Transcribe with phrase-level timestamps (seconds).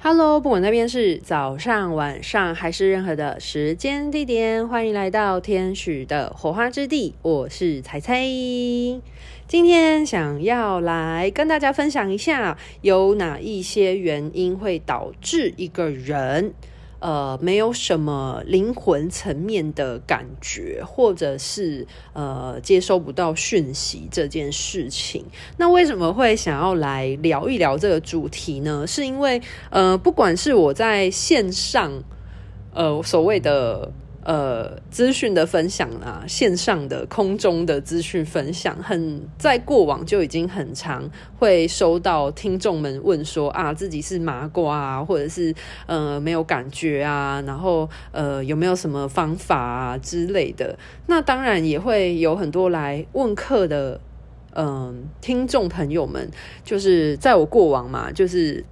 [0.00, 7.16] Hello，不管那边是早上、晚上还是任何的时间地点，欢迎来到天使的火花之地。
[7.20, 8.22] 我是彩彩，
[9.48, 16.54] 今天想要来跟大家分享一下，有哪一些原因会导致一个人。
[17.00, 25.24] 呃，没有什么灵魂层面的感觉，或者是呃接收不到讯息这件事情。
[25.56, 28.86] 那为什么会想要来聊一聊这个主题呢？
[28.86, 29.40] 是因为
[29.70, 31.92] 呃，不管是我在线上，
[32.74, 33.92] 呃，所谓的。
[34.24, 41.08] 呃，资讯的分享啊，线上的、空中的资讯分享，很在过往就已经很常
[41.38, 45.54] 会收到听众们问说啊，自己是麻瓜啊，或者是
[45.86, 50.76] 呃没有感觉啊，然后呃有没有什么方法啊之类的。
[51.06, 53.98] 那当然也会有很多来问课的，
[54.54, 56.28] 嗯、听众朋友们，
[56.64, 58.62] 就是在我过往嘛，就是。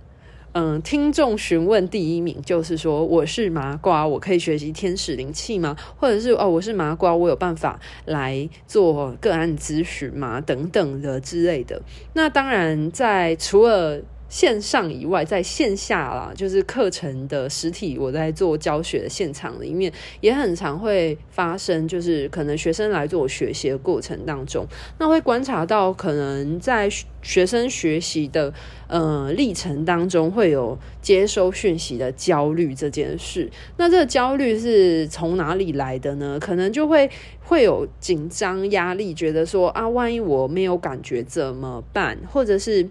[0.58, 5.76] 嗯，听众询问第一名就是说，我是麻瓜，我可以学习天使灵气吗？
[5.98, 10.40] 或者是哦，我是麻瓜，我有办法来做个案咨询吗？
[10.40, 11.82] 等等的之类的。
[12.14, 24.66] 那当然，在除了线上以外，在线下啦，就是课程的实体，我在做教学的现场里面，也很常会发生，就是可能学生来做我学习的过程当中，
[24.98, 26.90] 那会观察到，可能在
[27.22, 28.52] 学生学习的
[28.88, 33.48] 呃历程当中，会有接收讯息的焦虑这件事。
[33.76, 36.38] 那这个焦虑是从哪里来的呢？
[36.40, 37.08] 可能就会
[37.44, 42.18] 会有紧张、压力，觉得说啊，万一我没有感觉怎么办？
[42.32, 42.88] 或者是。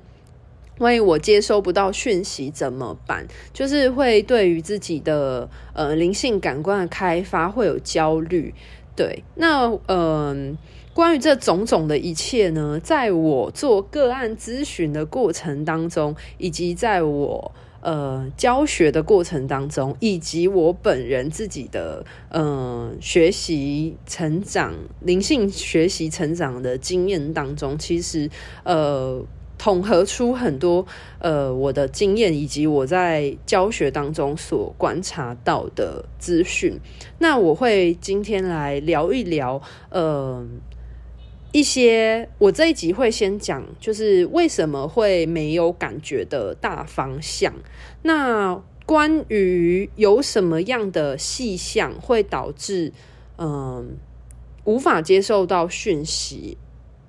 [0.79, 3.25] 万一我接收不到讯息怎么办？
[3.53, 8.53] 就是会对于自己的呃灵性感官的开发会有焦虑。
[8.93, 10.57] 对，那嗯、呃，
[10.93, 28.29] 关于这种种的一切呢，在我做个案咨询的过程当中，以及在我呃教学的过程当中，以及我本人自己的嗯、呃、学习成长、灵性学习成长的经验当中，其实
[28.63, 29.25] 呃。
[29.57, 30.85] 统合出很多
[31.19, 36.79] 呃我的经验以及我在教学当中所观察到的资讯，
[37.19, 40.45] 那我会今天来聊一聊呃
[41.51, 47.53] 一些我这一集会先讲，就是为什么会没有感觉的大方向。
[48.01, 52.91] 那关于有什么样的细项会导致
[53.37, 53.85] 嗯、呃、
[54.65, 56.57] 无法接受到讯息，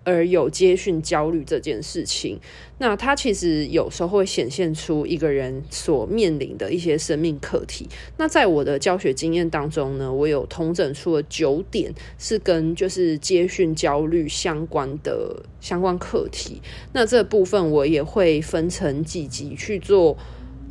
[0.06, 2.38] 而有接讯焦虑这件事情，
[2.78, 7.88] 那它其实有时候会显现出一个人所面临的一些生命课题。
[8.16, 16.62] 那在我的教学经验当中呢，我有统整出了九点，是跟就是接讯焦虑相关的相关课题。
[16.92, 20.16] 那这部分我也会分成几集去做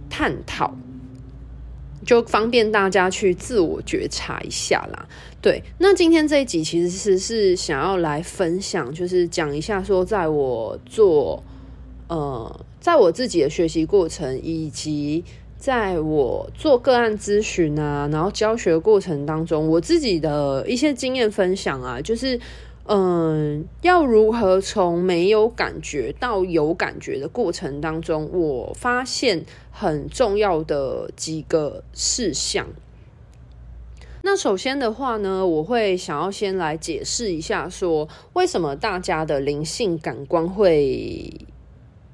[0.10, 0.74] 探讨。
[2.06, 5.08] 就方便大家去自我觉察一下啦。
[5.46, 11.44] 对，那今天这一集其实是是想要来分享，就是讲一下说，在我做
[12.08, 15.24] 呃，在我自己的学习过程，以及
[15.56, 22.40] 在我做个案咨询啊，然后教学过程当中，我自己的一些经验分享啊，就是。
[22.88, 32.68] 嗯，要如何从没有感觉到有感觉的过程当中，我发现很重要的几个事项。
[34.36, 41.32] 首先的话呢，我会想要先来解释一下，说为什么大家的灵性感官会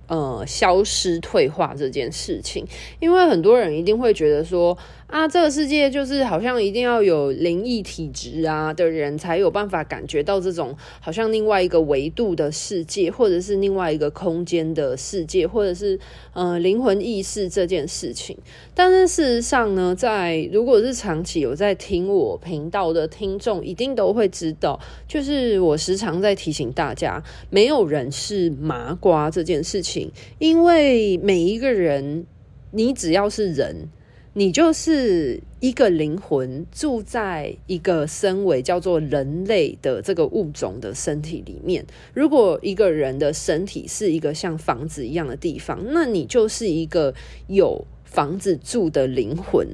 [0.07, 2.65] 呃消失退化这件事情，
[2.99, 4.77] 因为很多人一定会觉得说。
[5.11, 15.99] 啊，这个世界就是好像一定要有灵异体质啊的人才有办法感觉到这种好像另外一个维度的世界，或者是另外一个空间的世界，或者是
[16.31, 18.37] 呃灵魂意识这件事情。
[18.73, 24.79] 但是事实上呢，在如果是长期有在听我频道的听众，一定都会知道，
[25.09, 32.25] 就是我时常在提醒大家，没有人是麻瓜这件事情，因为每一个人，
[32.71, 33.89] 你只要是人。
[34.33, 41.85] 你就是一个灵魂住在一个身为叫做人类的这个物种的身体里面。
[42.13, 47.13] 如果一个人的身体是一个像房子一样的地方，那你就是一个
[47.47, 49.67] 有房子住的灵魂，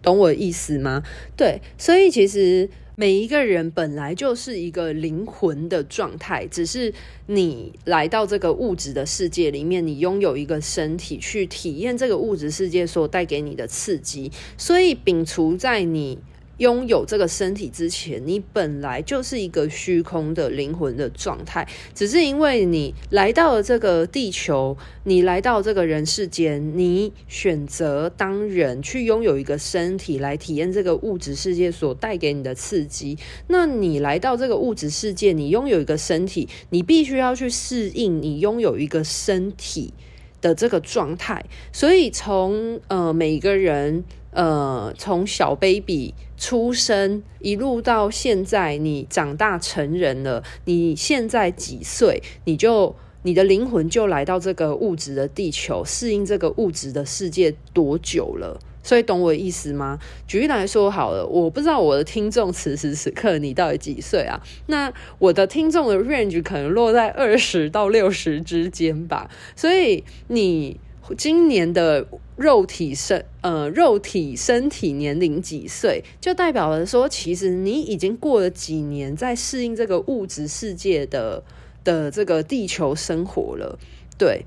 [0.00, 1.02] 懂我意思吗？
[1.36, 2.68] 对，所以其实。
[2.98, 6.92] 每一个人本来就是一个灵魂的状态，只是
[7.26, 14.32] 你来到这个物质的世界里面，你拥有一个身体去体验这个物质世界所带给你的刺激。
[14.56, 16.18] 所以，摒除在你
[16.58, 33.18] 拥有这个身体之前，你本来就是一个虚空的灵魂的状态，只是因为你来到了这个地球，你来到这个人世间，你选择当人去拥有一个身体来体验这个物质世界所带给你的刺激。
[33.48, 39.92] 那你来到这个物质世界，你拥有一个身体，你必须要去适应你拥有一个身体
[40.40, 41.44] 的这个状态。
[41.70, 44.04] 所以从呃每个人。
[44.36, 52.22] 呃，从小 baby 出生一路到现在，你长大成人了，你现在几岁？
[52.44, 58.60] 你就你的灵魂就来到这个物质的地球，适应这个物质的世界多久了？
[58.82, 59.98] 所以懂我意思吗？
[60.28, 64.38] 举例来说好了，我不知道我的听众此时此刻你到底几岁啊？
[64.66, 69.30] 那我的听众的 range 可能落在二十到六十之间吧。
[69.56, 70.78] 所以你。
[71.14, 72.06] 今年的
[72.36, 81.42] 肉体身呃肉体身体年龄几岁，就代表了说，其实你已经过了几年在适应这个物质世界的
[81.84, 83.78] 的这个地球生活了。
[84.18, 84.46] 对，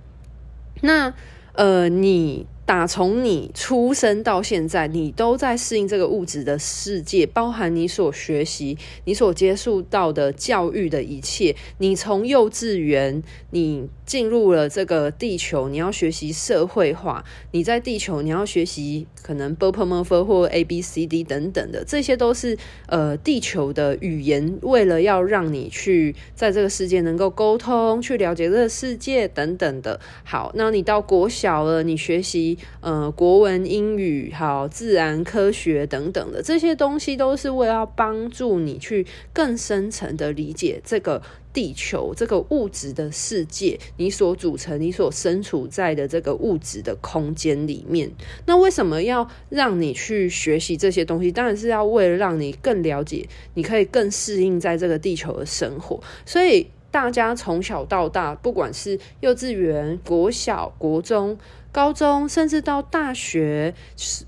[0.81, 1.13] 那
[1.53, 2.45] 呃你。
[2.69, 11.55] 打从你出生到现在，你都在适应这个物质的世界，包含你所学习、你所接触到的教育的一切。
[11.79, 17.25] 你从幼稚园，你进入了这个地球，你要学习社会化。
[17.53, 22.55] 你在地球，你要学习可能 b p m f 或 a b c d 等等的，这些都是
[22.85, 29.99] 呃地球的语言，为了要让你去在这个世界能够沟通、去了解这个世界等等的。
[30.23, 32.58] 好，那你到国小了，你学习。
[32.81, 41.21] 呃，国文、英语、好，自然科学等等的这些东西，都是为了帮助你去更深层的理解这个
[41.51, 48.11] 地球、这个物质的世界，你所组成、你所身处在的这个物质的空间里面。
[48.45, 51.31] 那为什么要让你去学习这些东西？
[51.31, 55.99] 当然是要为了让你更了解，你可以更适应在这个地球的生活。
[56.25, 61.37] 所以大家从小到大，不管是幼稚园、国小、国中。
[61.71, 63.75] 高中甚至到大学，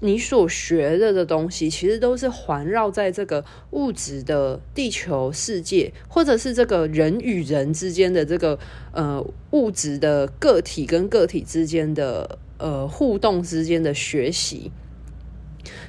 [0.01, 8.59] 你所学的的东西，其实都是环绕在这个物质的地球世界，或者是这个人与人之间的这个
[8.91, 14.71] 呃物质的个体跟个体之间的呃互动之间的学习。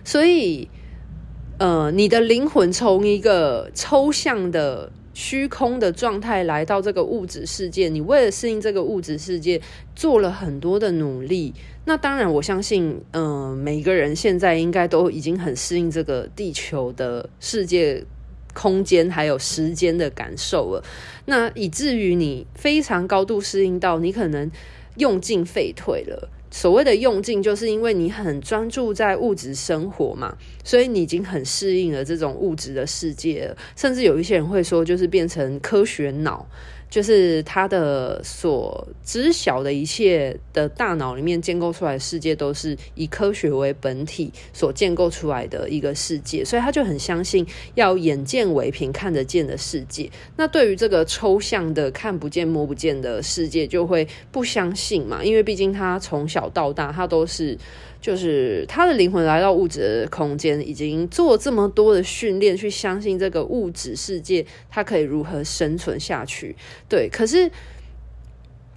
[0.02, 0.70] 所以，
[1.58, 4.90] 呃，你的灵魂从一个抽象的。
[5.14, 9.60] 虚空的状态来到这个物质世界，你为了适应这个物质世界
[9.94, 11.52] 做了很多的努力。
[11.84, 18.04] 那当然，我相信，嗯、每个人现在应该都已经很适应这个地球的世界
[18.54, 20.84] 空间还有时间的感受了。
[21.26, 24.50] 那以至于你非常高度适应到，你可能
[24.96, 26.28] 用进废退了。
[26.52, 33.56] 所谓的用尽，就是因为你很专注在物质生活嘛，所以你已经很适应了这种物质的世界了。
[33.74, 36.46] 甚至有一些人会说，就是变成科学脑。
[36.92, 47.46] 就是他的所知晓的一切的大脑里面建构出来的世界，都是以科学为本体所建构出来的一个世界，所以他就很相信
[47.76, 50.10] 要眼见为凭，看得见的世界。
[50.36, 57.56] 那对于这个抽象的看不见摸不见的世界，就会不相信嘛，因为毕竟他从小到大，他都是。
[58.02, 66.54] 就是他的灵魂来到物质的空间，已经做这么多的训练，去相信这个物质世界，他可以如何生存下去？
[66.86, 67.50] 对，可是。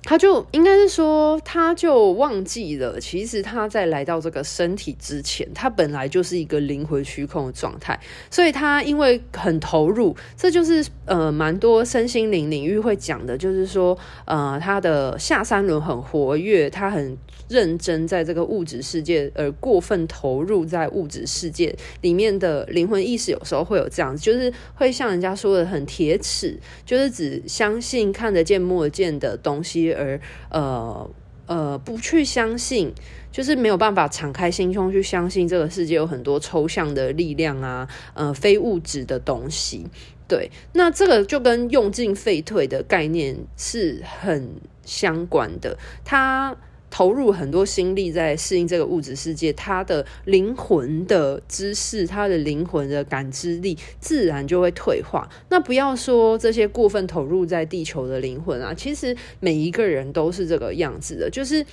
[0.06, 17.18] 他就应该是说，他就忘记了，其实他在来到这个身体之前，他本来就是一个灵魂虚空的状态，所以他因为很投入，这就是呃蛮多身心灵领域会讲的，就是说呃他的下三轮很活跃，他很
[17.50, 29.95] 认真在这个物质世界，而过分投入在物质世界里面的灵魂意识，有时候会有这样子，就是会像人家说的很铁齿，就是只相信看得见摸得见的东西。
[29.96, 31.10] 而呃
[31.48, 32.94] 呃，不去相信，
[33.32, 39.86] 就是没有办法敞开心胸去相信这个世界有很多抽象的力量啊，呃，非物质的东西。
[40.28, 44.50] 对，那这个就跟用进废退的概念是很
[44.84, 45.78] 相关的。
[46.04, 46.56] 它。
[46.96, 55.30] 投入很多心力在适应这个物质世界，他的灵魂的知识，他的灵魂的感知力，自然就会退化。
[55.50, 61.30] 那不要说这些过分投入在地球的灵魂啊，其实每一个人都是这个样子的。
[61.30, 61.66] 就是，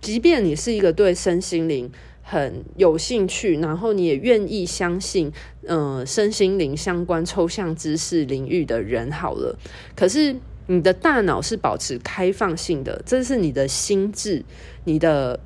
[0.00, 1.90] 即便你是一个对身心灵
[2.22, 5.30] 很有兴趣，然后你也愿意相信，
[5.66, 9.54] 嗯、呃，身心灵相关抽象知识领域的人，好了，
[9.94, 10.34] 可是。
[10.72, 14.42] 你的大脑是保持开放性的，这是你的心智，
[14.84, 15.38] 你的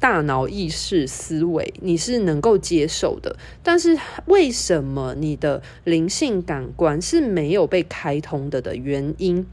[0.00, 3.36] 大脑意识思维，你是能够接受的。
[3.62, 9.44] 但是为什么你的灵性感官是没有被开通的的原因，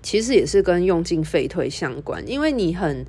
[0.00, 2.22] 其实也是跟用进废退相关。
[2.30, 3.04] 因为你很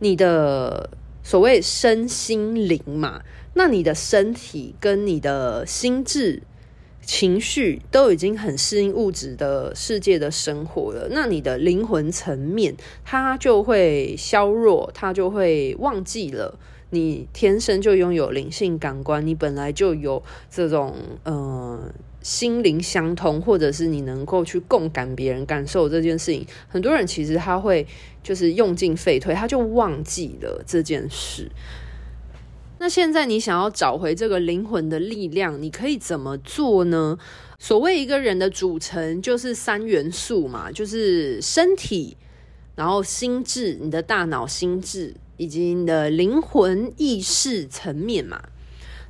[0.00, 0.90] 你的
[1.22, 3.22] 所谓身心灵嘛，
[3.54, 6.42] 那你的身体跟你的心智。
[7.12, 12.72] 情绪都已经很适应物质的世界的生活了，那你的灵魂层面
[13.04, 16.56] 它就会削弱，它就会忘记了
[16.90, 26.46] 你天生就拥有灵性感官，你本来就有这种呃心灵相通，或者是你能够去共感别人感受这件事情。
[26.68, 27.84] 很多人其实他会
[28.22, 31.50] 就是用进废退，他就忘记了这件事。
[32.82, 37.18] 那现在你想要找回这个灵魂的力量，你可以怎么做呢？
[37.58, 42.16] 所谓一个人的组成就是三元素嘛，就是身体，
[42.76, 48.40] 然后心智，你的大脑、心智以及你的灵魂意识层面嘛。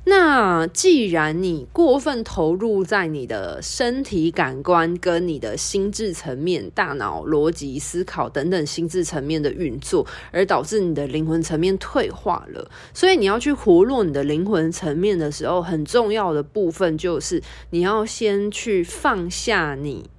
[0.03, 20.09] 那既然你过分投入在你的身体感官跟你的心智层面、大脑逻辑思考等等心智层面的运作，而导致你的灵魂层面退化了，所以你要去活络你的灵魂层面的时候，很重要的部分就是你要先去放下你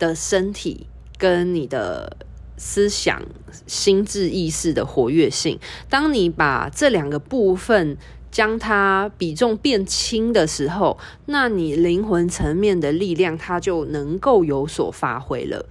[0.00, 2.16] 的身体跟你的
[2.56, 3.22] 思想、
[3.68, 5.60] 心智意识的活跃性。
[5.88, 7.96] 当你把这两个部分
[8.30, 15.66] 将它比重变轻的时候，那你灵魂层面的力量它就能够有所发挥了。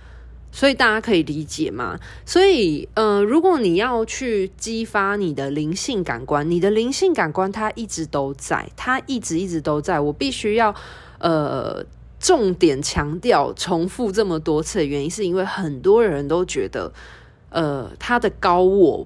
[0.50, 2.00] 所以大家可以理解吗？
[2.26, 10.00] 所以，呃，如果你要去激发你的灵性感官，你的灵性感官它一直都在，它一直一直都在。
[10.00, 10.74] 我必须要
[11.20, 11.86] 呃
[12.20, 16.92] 重点强调、重复这么多次的原因，是因为很多人都觉得，
[17.50, 19.06] 呃，他的高我。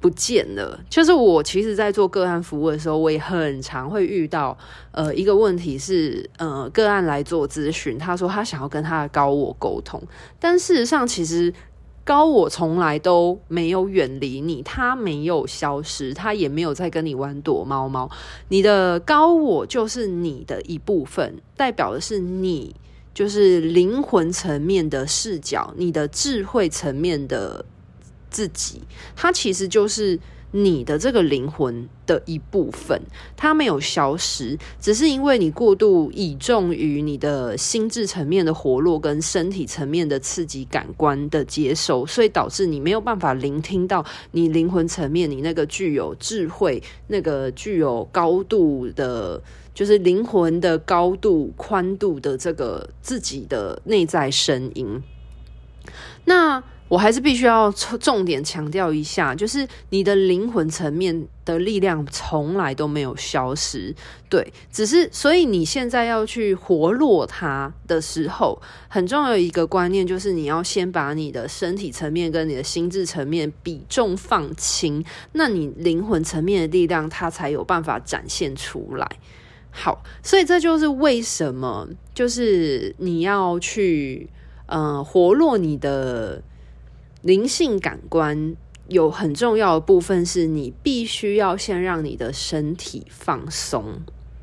[0.00, 4.56] 不见了，就是我其实，在做个案服务的时候，我也很常会遇到，
[4.92, 10.00] 呃，一个问题是，呃，个案来做咨询，他说他想要跟他的高我沟通，
[10.38, 11.52] 但事实上，其实
[12.04, 18.08] 高我从来都没有远离你，他没有消失，他也没有在跟你玩躲猫猫。
[18.50, 22.76] 你的高我就是你的一部分，代表的是你，
[23.12, 27.64] 就是灵魂层面的视角，你的智慧层面的。
[28.30, 28.82] 自己，
[29.16, 30.18] 它其实就是
[30.50, 33.02] 你的这个灵魂的一部分，
[33.36, 49.42] 它没有消失，只是因为你过度倚重于你的心智层面的活络跟身体层面的刺激感官的接收，所以导致你没有办法聆听到你灵魂层面，你那个具有智慧、那个具有高度的，
[49.74, 55.02] 就是灵魂的高度、宽度的这个自己的内在声音。
[56.24, 63.94] 那我还是必须要重点强调一下，就是你的灵魂层面的力量从来都没有消失，
[64.30, 79.06] 对，只是所以你现在要去活络它的时候，很重要的一个观念就是你要先把你的身体层面跟你的心智层面比重放轻，那你灵魂层面的力量它才有办法展现出来。
[79.70, 84.30] 好，所以这就是为什么，就是你要去
[84.64, 86.42] 呃活络你的。
[87.22, 88.54] 灵性感官
[88.88, 94.00] 有很重要的部分，是你必须要先让你的身体放松，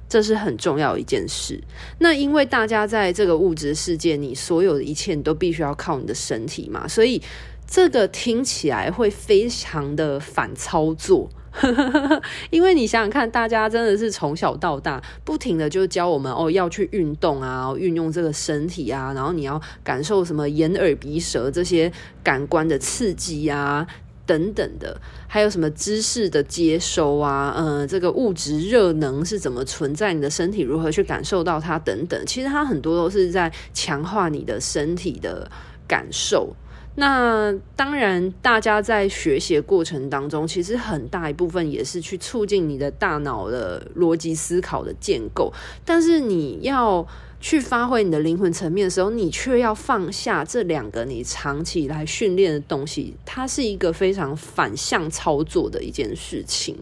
[0.08, 1.64] 这是很重要一件事。
[2.00, 7.22] 那因为大家在这个物质世界，你所有的一切你都必须要靠你的身体嘛，所以
[7.66, 11.30] 这个听起来会非常的反操作。
[12.50, 21.92] 因为你想想看，大家真的是从小到大不停的就教我们哦，要去运动啊，运用这个身体啊，然后你要感受什么眼耳鼻舌这些
[22.24, 23.88] 感官的刺激啊，
[24.26, 35.50] 等等的，还有什么知识的接收啊，呃，这个物质热能是怎么存在你的身体，如何去感受到它等等，其实它很多都是在强化你的身体的
[35.88, 36.56] 感受。
[36.98, 45.52] 那当然，大家在学习过程当中，其实很大一部分也是去促进你的大脑的逻辑思考的建构。
[45.84, 47.06] 但是你要
[47.42, 56.78] 去发挥你的灵魂层面的时候，你却要放下这两个你长期以来训练的东西，它是一个非常反向操作的一件事情。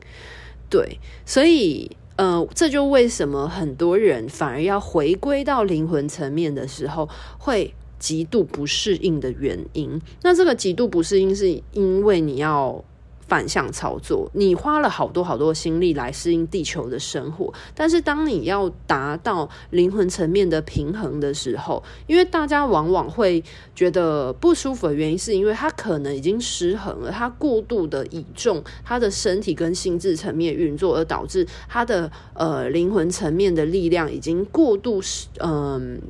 [0.70, 7.74] 对，所以呃，这就为什么很多人反而要回归到灵魂层面的时候会。
[8.04, 12.84] 极度不适应的原因，那这个极度不适应是因为你要
[13.30, 14.30] 反向操作。
[14.34, 23.42] 你花了好多好多心力来适应地球的生活，但是当你要达到灵魂层面的平衡的时候，因为大家往往会
[23.74, 36.02] 觉得不舒服的原因，是因为他可能已经失衡了，他过度的倚重他的身体跟心智层面运作，而导致他的呃灵魂层面的力量已经过度失嗯。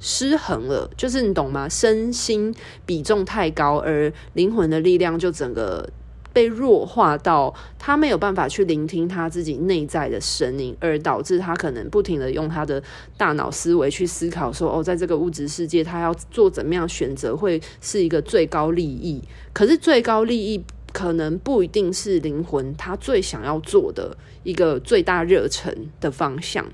[0.00, 1.68] 失衡了，就是你懂吗？
[1.68, 2.52] 身心
[2.84, 5.88] 比重太高，而灵魂的力量就整个
[6.32, 12.82] 被弱化到他没有办法去聆听他自己内在的声音，而导致他可能不停的用他的
[13.16, 19.22] 大脑思维去思考说，哦，在这个物质世界，他要做怎么样选择会是一个最高利益。
[19.52, 26.64] 可是最高利益可能不一定是灵魂他最想要做的一个最大热忱的方向。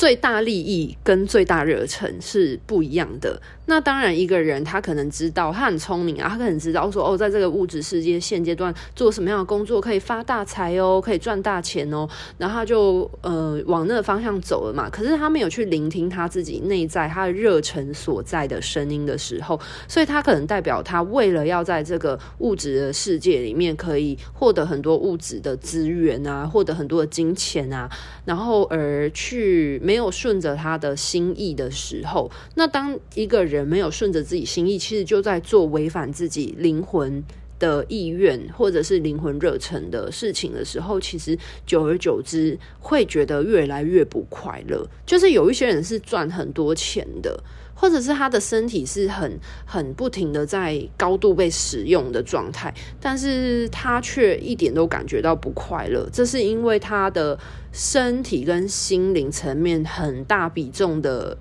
[0.00, 3.38] 最大利益跟最大热忱是不一样的。
[3.70, 14.90] 那当然，一个人他可能知道，他很聪明啊，他可能知道说，哦，在这个物质世界现阶段做什么样的工作可以发大财哦，可以赚大钱哦，然后他就呃往那个方向走了嘛。
[14.90, 27.88] 可是他没有去聆听他自己内在他的热忱所在的声音的时候，所以他可能代表他为了要在这个物质的世界里面可以获得很多物质的资源啊，获得很多的金钱啊，
[28.24, 33.59] 然后而去没有顺着他的心意的时候，那当一个人。
[33.64, 37.22] 没有顺着自己心意，其实就在做违反自己灵魂
[37.58, 44.86] 的意愿，或者是灵魂热忱的事情的时候，其实久而久之会觉得越来越不快乐。
[45.04, 47.42] 就是有一些人是赚很多钱的，
[47.74, 56.08] 或者是他的身体是很很不停的在高度被使用的状态，但是他却一点都感觉到不快乐。
[56.10, 57.38] 这是因为他的
[57.72, 61.36] 身体跟心灵层面很大比重的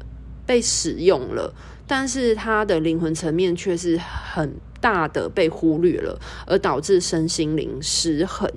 [0.50, 1.54] 被使用了。
[1.86, 8.48] 但是他的灵魂层面却是很大的被忽略了，而导致身心灵失衡。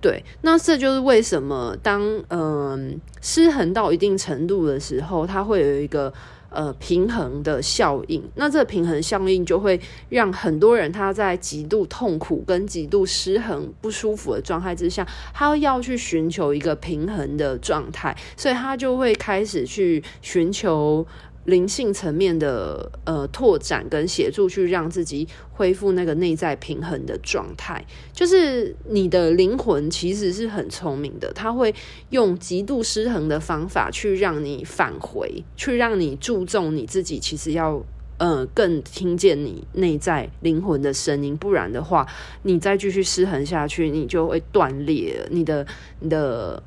[0.00, 2.78] 对，那这就是为什么当嗯、呃、
[3.20, 6.12] 失衡到一定程度的时候，它会有一个
[6.50, 8.20] 呃平衡的效应。
[8.34, 21.06] 那这个平衡效应就会让很多人他在极度痛苦跟极度失衡不舒服的状态之下，他要去寻求一个平衡的状态，所以他就会开始去寻求。
[21.44, 27.84] 灵性层面的呃拓展跟协助，去让自己恢复那个内在平衡的状态。
[28.12, 31.74] 就是你的灵魂其实是很聪明的，他会
[32.10, 37.18] 用极度失衡的方法去让你返回，去让你注重你自己。
[37.18, 37.84] 其实要
[38.18, 42.06] 呃更听见你内在灵魂的声音，不然的话，
[42.44, 45.26] 你再继续失衡下去，你就会断裂。
[45.30, 45.66] 你的
[45.98, 46.62] 你的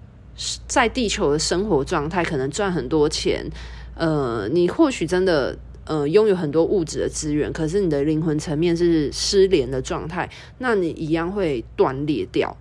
[0.68, 3.50] 在地球的生活状态，可能赚很多钱。
[3.96, 10.30] 呃，你或许真的呃拥有很多物质的资源，可是你的灵魂层面是失联的状态，
[10.60, 12.56] 那你一样会断裂掉。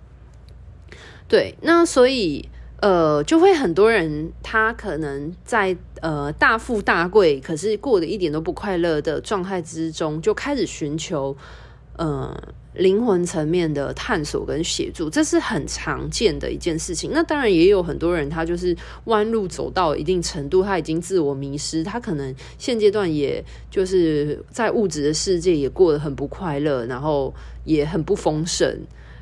[1.27, 2.49] 对，那所以
[2.81, 11.35] 呃，就会很多人他可能在呃大富大贵，可是过得一点都不快乐的状态之中，就开始寻求
[11.97, 12.35] 呃。
[12.75, 17.11] 灵魂层面的探索跟协助，这是很常见的一件事情。
[17.13, 27.33] 那当然也有很多人，他就是弯路走到一定程度，他已经自我迷失，他可能现阶段也就是在物质的世界也过得很不快乐，然后
[27.63, 28.79] 也很不丰盛，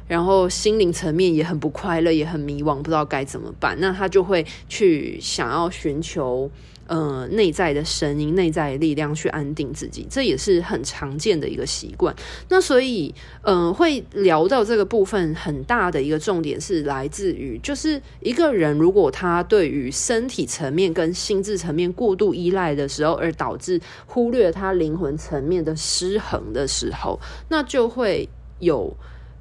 [0.07, 3.77] 然后心灵层面也很不快乐，也很迷惘，不知道该怎么办。
[3.79, 6.49] 那他就会去想要寻求。
[6.85, 12.13] 呃，内在的声音、内在的力量去安定自己，这也是很常见的一个习惯。
[12.49, 27.17] 那所以，嗯、呃，会聊到这个部分，很大的一个重点是来自于，就是一个人如果他对于身体层面跟心智层面过度依赖的时候，而导致忽略他灵魂层面的失衡的时候，
[27.47, 28.27] 那就会
[28.59, 28.93] 有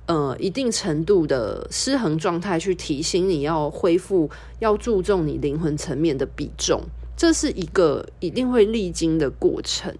[0.06, 6.80] 呃一定程度的失衡状态，去提醒你要恢复，要注重你灵魂层面的比重。
[7.16, 9.94] 这是一个一定会历经的过程。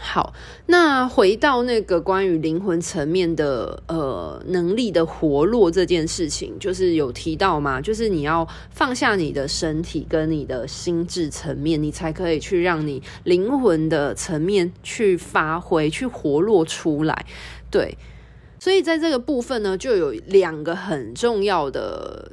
[0.00, 0.32] 好，
[0.66, 17.26] 那回到那个关于灵魂层面的呃能力的活络这件事情，就是有提到嘛，就是你要放下你的身体跟你的心智层面，你才可以去让你灵魂的层面去发挥、去活络出来。
[17.68, 17.98] 对，
[18.60, 22.30] 所以在这个部分呢，就有两个很重要的。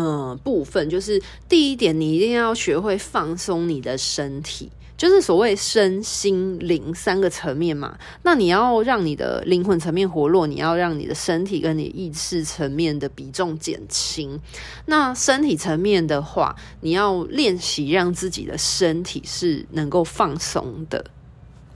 [0.00, 7.98] 嗯，部分就是第一点，你一定要学会放松你的身体，就是所谓身心灵三个层面嘛。
[8.22, 14.38] 那你要让你的灵魂层面活络，你要让你的身体跟你意识层面的比重减轻。
[14.86, 21.04] 那身体层面的话，你要练习让自己的身体是能够放松的，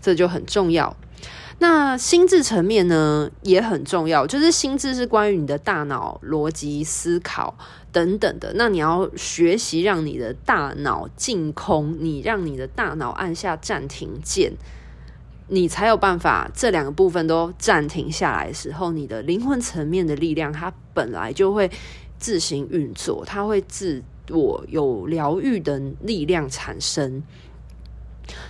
[0.01, 0.97] 这就很重要。
[1.63, 7.57] 那心智层面呢也很重要，就是心智是关于你的大脑逻辑思考
[7.93, 8.53] 等等的。
[8.57, 14.53] 那你要学习让你的大脑净空，你让你的大脑按下暂停键，
[15.47, 21.71] 你才有办法这两个部分都暂停下来的时候，你的灵魂层面的力量它本来就会
[22.19, 27.23] 自行运作，它会自我有疗愈的力量产生。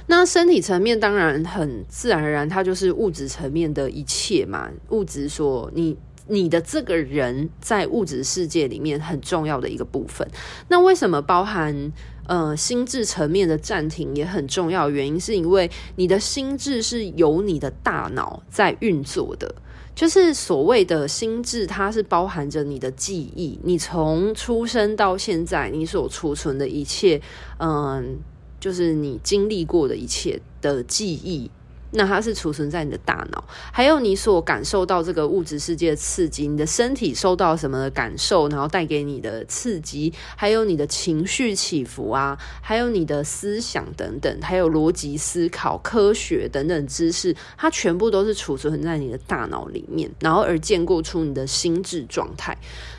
[0.07, 4.69] 那身体层面当然很自然而然，它就是物质层面的一切嘛。
[4.91, 5.97] 物质说你
[6.29, 10.27] 你的这个人在物质世界里面很重要的一个部分。
[10.69, 11.93] 那为什么包含
[12.27, 14.89] 呃心智层面的暂停也很重要？
[14.89, 19.53] 原因是因为你的心智是由你的大脑在运作的，
[19.95, 27.21] 就是所谓的心智，它是包含着你的记忆，你从出生到现在你所储存的一切，
[27.59, 28.17] 嗯、
[28.63, 31.51] 就是你经历过的一切的记忆，
[31.91, 52.57] 那它是储存在你的大脑，还有你所感受到这个物质世界的刺激，你的身体受到什么的感受，然后带给你的刺激，还有你的情绪起伏啊，还有你的思想等等，还有逻辑思考、科学等等知识，它全部都是储存在你的大脑里面，然后而建构出你的心智状态。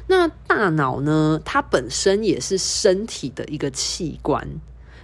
[0.08, 4.46] 那大脑呢，它本身也是身体的一个器官。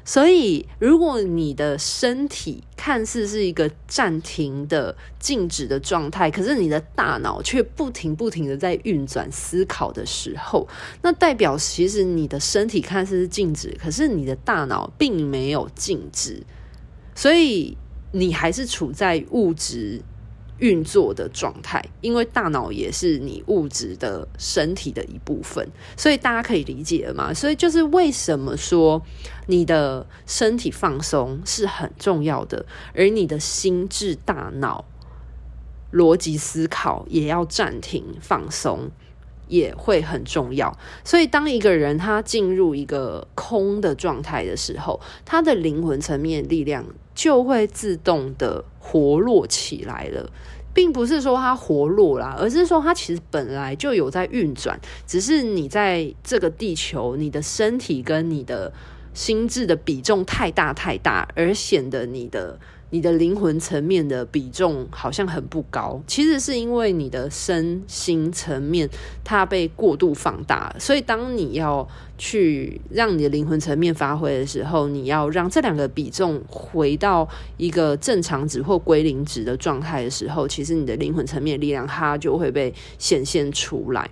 [0.10, 10.68] 所以，如果你的身体看似是一个暂停的、静止的状态，可是你的大脑却不停不停的在运转思考的时候，
[11.04, 16.42] 那代表其实你的身体看似是静止，可是你的大脑并没有静止，
[17.14, 17.78] 所以
[18.12, 20.02] 你还是处在物质。
[20.60, 25.68] 运作的状态，因为大脑也是你物质的身体的一部分，
[25.98, 27.34] 所以大家可以理解了吗？
[27.34, 29.02] 所以就是为什么说
[29.48, 34.86] 你的身体放松是很重要的，而你的心智、大脑、
[35.94, 38.92] 逻辑思考也要暂停放松，
[39.50, 40.74] 也会很重要。
[41.04, 50.30] 所以当一个人他进入一个空的状态的时候，他的灵魂层面力量就会自动的活络起来了。
[50.72, 58.72] 并不是说它活络啦，而是说它其实本来就有在运转，只是你在这个地球，你的身体跟你的
[59.14, 62.58] 心智的比重太大太大，而显得你的。
[62.92, 68.90] 你的灵魂层面的比重好像很不高，其实是因为你的身心层面
[69.24, 84.10] 它被过度放大，所以当你要去让你的灵魂层面发挥的时候，你要让这两个比重回到一个正常值或归零值的状态的时候，其实你的灵魂层面的力量它就会被显现出来。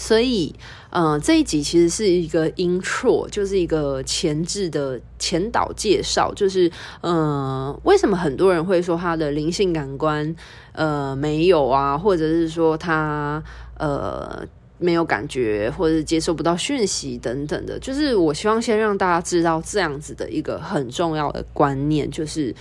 [0.00, 0.54] 所以，
[0.88, 10.34] 呃，这一集其实是一个 intro，就是一个前置的前导介绍，就是，呃，为什么很多人会说他的灵性感官，
[10.72, 13.42] 呃，没有啊，或者是说他，
[13.76, 14.42] 呃，
[14.78, 22.54] 没有感觉，或者是接收不到讯息等等的，就是我希望先让大家知道这样子的一个很重要的观念，就是。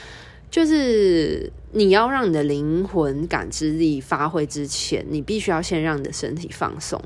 [0.51, 7.01] 就是你要让你的灵魂感知力发挥之前，你必须要先让你的身体放松，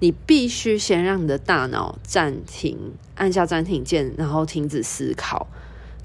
[0.00, 2.76] 你必须先让你的大脑暂停，
[3.14, 5.46] 按下暂停键，然后停止思考。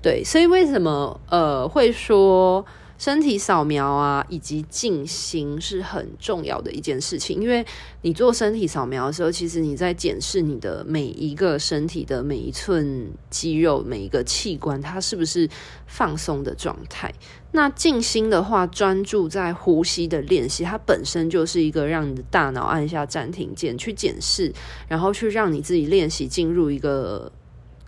[0.01, 2.65] 对，所以为什么呃会说？
[2.97, 7.65] 身体扫描啊，以及静心是很重要的一件事情，因为
[8.01, 15.49] 你做身体扫描的时候，其实你在检视你的每一个身体的每一寸肌肉、每一个器官，它是不是
[15.85, 17.13] 放松的状态。
[17.51, 24.53] 那静心的话，专注在呼吸的练习，它本身就是一个让你的大脑按下暂停键去检视，
[24.87, 27.31] 然后去让你自己练习进入一个。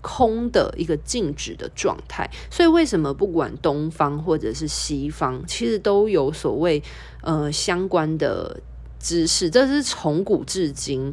[0.08, 6.80] 空的一个静止的状态，所以为什么不管东方或者是西方，其实都有所谓
[7.24, 8.62] 呃相关的
[9.00, 11.12] 知识，这是从古至今，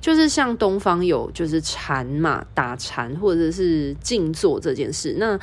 [0.00, 5.14] 就是像东方有就是禅嘛，打禅或者是静坐这件事。
[5.20, 5.36] 那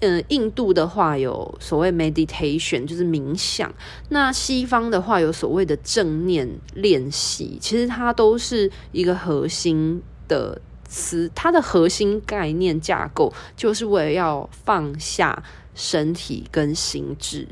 [0.00, 3.72] 嗯、呃，印度的话有所谓 meditation，就是冥想。
[4.08, 10.60] 那西方的话有所谓的正念练习，其实它都是一个核心的。
[10.88, 15.42] 词，它的核心概念架构就是为了要放下
[15.74, 17.48] 身体跟心智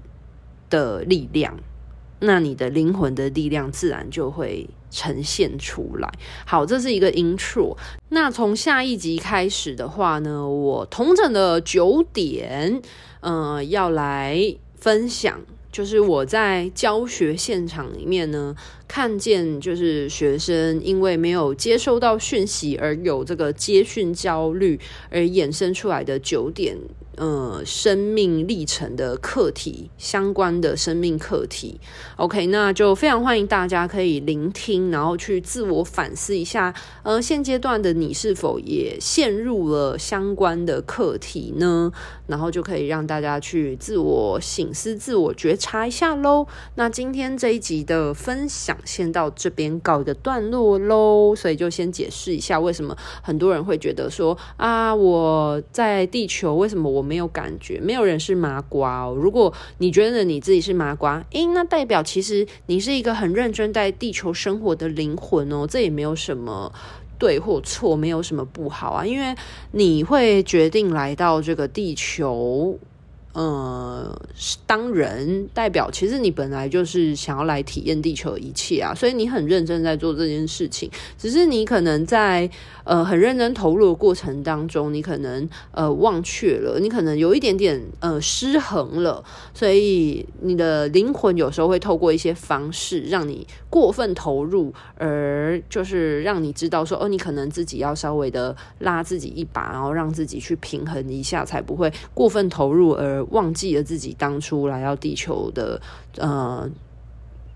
[0.70, 1.58] 的力量，
[2.20, 6.10] 那你的灵魂的力量自然就会呈现出来。
[6.46, 7.76] 好，这是一个 intro。
[8.10, 12.80] 那从下一集开始的话呢，我同整的九点，
[13.20, 15.40] 嗯、呃，要来分享。
[15.72, 18.54] 就是我在教学现场里面呢，
[18.86, 26.76] 看见就是学生因为没有接收到讯息而有这个接讯焦虑而衍生出来的九点
[27.16, 31.78] 呃，生命历程的课题，相关的生命课题
[32.16, 41.92] ，OK，那就非常欢迎大家可以聆听，然后去自我反思一下，呃，现阶段的你是否也陷入了相关的课题呢？
[42.26, 46.46] 然后就可以让大家去自我醒思、自我觉察一下喽。
[46.76, 59.14] 那今天这一集的分享先到这边告一个段落喽，所以就先解释一下为什么很多人会觉得说啊，我在地球，为什么我没有感觉，没有人是麻瓜哦。
[59.14, 65.66] 如果你觉得你自己是麻瓜，诶，那代表其实你是一个很认真在地球生活的灵魂哦。
[65.68, 66.72] 这也没有什么
[67.18, 69.04] 对或错，没有什么不好啊。
[69.04, 69.34] 因为
[69.72, 72.78] 你会决定来到这个地球。
[73.32, 74.20] 呃，
[74.66, 80.90] 当人代表，其实你本来就是想要来体验地球一切啊，所以你很认真在做这件事情。
[81.16, 82.50] 只是你可能在
[82.84, 105.80] 呃很认真投入的过程当中，你可能呃忘却了，你可能有一点点呃失衡了，所以你的灵魂有时候会透过一些方式让你过分投入，而就是让你知道说，哦，你可能自己要稍微的拉自己一把，然后让自己去平衡一下，才不会过分投入而忘记了自己当初来到地球的
[106.16, 106.68] 呃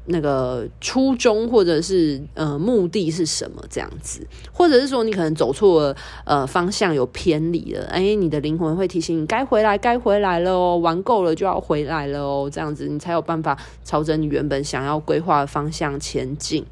[0.08, 16.64] 那个初衷，或者是呃目的是什么这样子，或者是说你可能走错了呃方向，有偏离了，哎，你的灵魂会提醒你该回来，该回来了哦，玩够了就要回来了哦，这样子你才有办法朝着你原本想要规划的方向前进。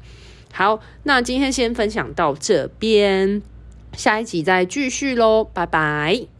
[0.53, 3.41] 好，那今天先分享到这边，
[3.91, 6.34] 下一集再继续喽，拜拜。